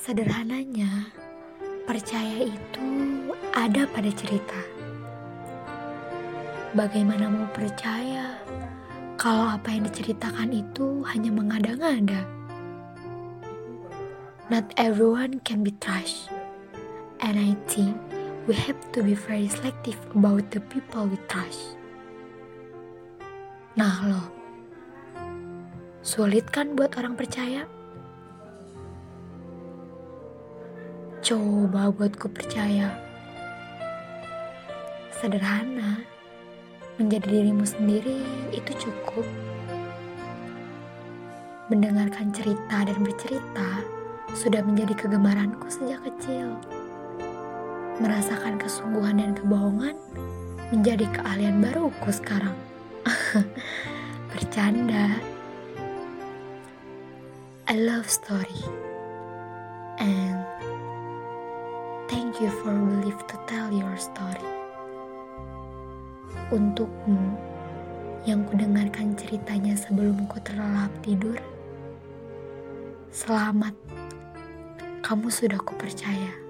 Sederhananya, 0.00 1.12
percaya 1.84 2.48
itu 2.48 2.88
ada 3.52 3.84
pada 3.84 4.08
cerita. 4.08 4.56
Bagaimana 6.72 7.28
mau 7.28 7.44
percaya 7.52 8.40
kalau 9.20 9.60
apa 9.60 9.68
yang 9.68 9.84
diceritakan 9.84 10.56
itu 10.56 11.04
hanya 11.04 11.28
mengada-ngada? 11.28 12.24
Not 14.48 14.72
everyone 14.80 15.44
can 15.44 15.60
be 15.60 15.76
trusted, 15.76 16.32
and 17.20 17.36
I 17.36 17.52
think 17.68 17.92
we 18.48 18.56
have 18.56 18.80
to 18.96 19.04
be 19.04 19.12
very 19.12 19.52
selective 19.52 20.00
about 20.16 20.48
the 20.48 20.64
people 20.72 21.12
we 21.12 21.20
trust. 21.28 21.76
Nah, 23.76 24.00
lo 24.08 24.32
sulit 26.00 26.48
kan 26.48 26.72
buat 26.72 26.96
orang 26.96 27.20
percaya? 27.20 27.68
Coba 31.30 31.94
buatku 31.94 32.26
percaya. 32.34 32.90
Sederhana, 35.14 36.02
menjadi 36.98 37.30
dirimu 37.30 37.62
sendiri 37.62 38.18
itu 38.50 38.74
cukup. 38.74 39.22
Mendengarkan 41.70 42.34
cerita 42.34 42.82
dan 42.82 42.98
bercerita 42.98 43.78
sudah 44.34 44.58
menjadi 44.66 45.06
kegemaranku 45.06 45.70
sejak 45.70 46.02
kecil. 46.02 46.58
Merasakan 48.02 48.58
kesungguhan 48.58 49.22
dan 49.22 49.30
kebohongan 49.38 49.94
menjadi 50.74 51.06
keahlian 51.14 51.62
baruku 51.62 52.10
sekarang. 52.10 52.58
Bercanda. 54.34 55.14
I 57.70 57.78
love 57.78 58.10
story. 58.10 58.66
And 60.02 60.39
Thank 62.10 62.42
you 62.42 62.50
for 62.50 62.74
believe 62.74 63.22
to 63.30 63.38
tell 63.46 63.70
your 63.70 63.94
story. 63.94 64.42
Untukmu 66.50 67.38
yang 68.26 68.42
kudengarkan 68.50 69.14
ceritanya 69.14 69.78
sebelum 69.78 70.26
ku 70.26 70.42
terlelap 70.42 70.90
tidur. 71.06 71.38
Selamat, 73.14 73.78
kamu 75.06 75.30
sudah 75.30 75.62
kupercaya. 75.62 76.49